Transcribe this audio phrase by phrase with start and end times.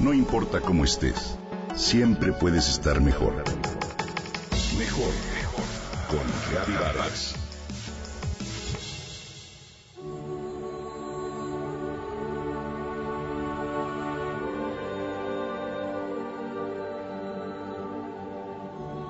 [0.00, 1.36] No importa cómo estés,
[1.76, 3.34] siempre puedes estar mejor.
[4.78, 5.64] Mejor, mejor.
[6.08, 7.34] Con Reavivadas.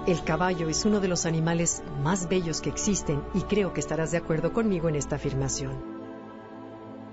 [0.09, 4.11] El caballo es uno de los animales más bellos que existen y creo que estarás
[4.11, 6.00] de acuerdo conmigo en esta afirmación.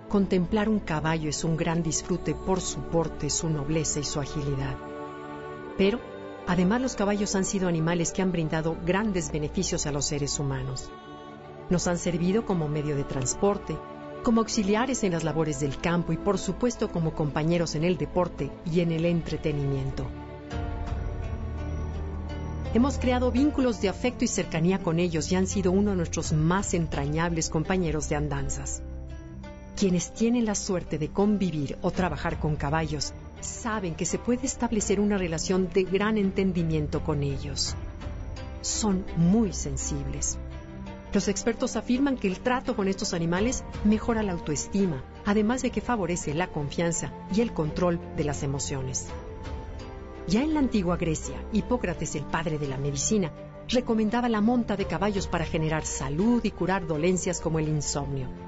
[0.09, 4.77] Contemplar un caballo es un gran disfrute por su porte, su nobleza y su agilidad.
[5.77, 5.99] Pero,
[6.47, 10.89] además los caballos han sido animales que han brindado grandes beneficios a los seres humanos.
[11.69, 13.77] Nos han servido como medio de transporte,
[14.23, 18.49] como auxiliares en las labores del campo y por supuesto como compañeros en el deporte
[18.65, 20.07] y en el entretenimiento.
[22.73, 26.31] Hemos creado vínculos de afecto y cercanía con ellos y han sido uno de nuestros
[26.31, 28.81] más entrañables compañeros de andanzas.
[29.77, 34.99] Quienes tienen la suerte de convivir o trabajar con caballos saben que se puede establecer
[34.99, 37.75] una relación de gran entendimiento con ellos.
[38.61, 40.39] Son muy sensibles.
[41.13, 45.79] Los expertos afirman que el trato con estos animales mejora la autoestima, además de que
[45.79, 49.05] favorece la confianza y el control de las emociones.
[50.27, 53.31] Ya en la antigua Grecia, Hipócrates, el padre de la medicina,
[53.67, 58.46] recomendaba la monta de caballos para generar salud y curar dolencias como el insomnio.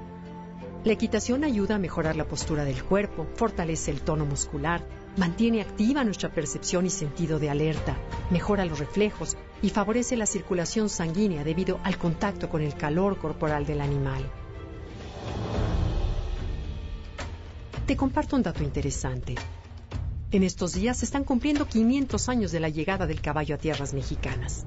[0.82, 4.82] La equitación ayuda a mejorar la postura del cuerpo, fortalece el tono muscular,
[5.18, 7.98] mantiene activa nuestra percepción y sentido de alerta,
[8.30, 13.66] mejora los reflejos y favorece la circulación sanguínea debido al contacto con el calor corporal
[13.66, 14.22] del animal.
[17.86, 19.34] Te comparto un dato interesante.
[20.30, 23.92] En estos días se están cumpliendo 500 años de la llegada del caballo a tierras
[23.92, 24.64] mexicanas.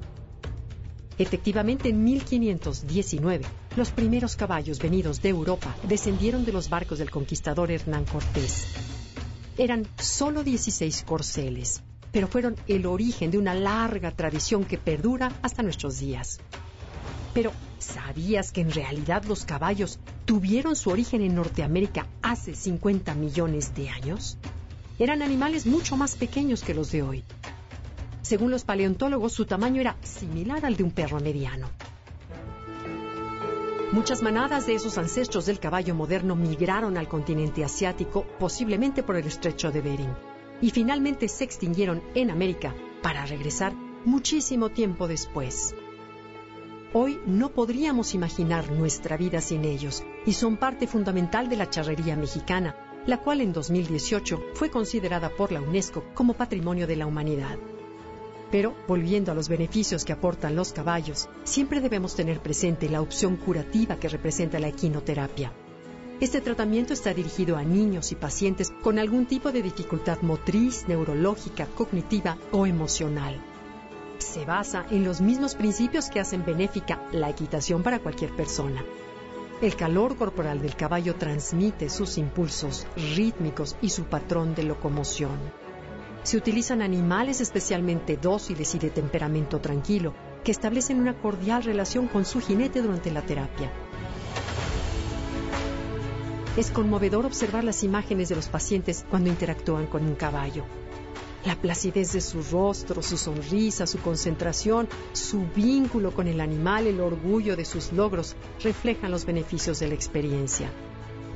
[1.18, 3.44] Efectivamente, en 1519,
[3.76, 8.66] los primeros caballos venidos de Europa descendieron de los barcos del conquistador Hernán Cortés.
[9.56, 15.62] Eran solo 16 corceles, pero fueron el origen de una larga tradición que perdura hasta
[15.62, 16.40] nuestros días.
[17.32, 23.74] Pero, ¿sabías que en realidad los caballos tuvieron su origen en Norteamérica hace 50 millones
[23.74, 24.38] de años?
[24.98, 27.24] eran animales mucho más pequeños que los de hoy.
[28.24, 31.68] Según los paleontólogos, su tamaño era similar al de un perro mediano.
[33.92, 39.26] Muchas manadas de esos ancestros del caballo moderno migraron al continente asiático, posiblemente por el
[39.26, 40.14] estrecho de Bering,
[40.62, 43.74] y finalmente se extinguieron en América para regresar
[44.06, 45.74] muchísimo tiempo después.
[46.94, 52.16] Hoy no podríamos imaginar nuestra vida sin ellos, y son parte fundamental de la charrería
[52.16, 52.74] mexicana,
[53.04, 57.58] la cual en 2018 fue considerada por la UNESCO como Patrimonio de la Humanidad.
[58.54, 63.34] Pero, volviendo a los beneficios que aportan los caballos, siempre debemos tener presente la opción
[63.36, 65.52] curativa que representa la equinoterapia.
[66.20, 71.66] Este tratamiento está dirigido a niños y pacientes con algún tipo de dificultad motriz, neurológica,
[71.66, 73.42] cognitiva o emocional.
[74.18, 78.84] Se basa en los mismos principios que hacen benéfica la equitación para cualquier persona,
[79.62, 85.63] el calor corporal del caballo transmite sus impulsos rítmicos y su patrón de locomoción.
[86.24, 90.12] Se utilizan animales especialmente dóciles y de temperamento tranquilo,
[90.42, 93.70] que establecen una cordial relación con su jinete durante la terapia.
[96.56, 100.64] Es conmovedor observar las imágenes de los pacientes cuando interactúan con un caballo
[101.44, 107.00] la placidez de su rostro, su sonrisa, su concentración, su vínculo con el animal, el
[107.00, 110.70] orgullo de sus logros, reflejan los beneficios de la experiencia.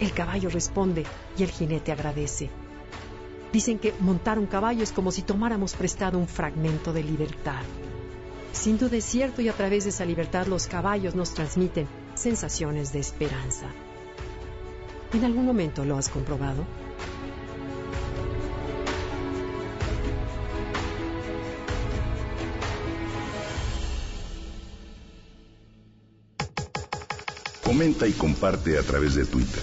[0.00, 1.04] El caballo responde
[1.36, 2.50] y el jinete agradece.
[3.52, 7.62] Dicen que montar un caballo es como si tomáramos prestado un fragmento de libertad.
[8.52, 12.92] Sin duda es cierto y a través de esa libertad los caballos nos transmiten sensaciones
[12.92, 13.66] de esperanza.
[15.12, 16.66] ¿En algún momento lo has comprobado?
[27.64, 29.62] Comenta y comparte a través de Twitter.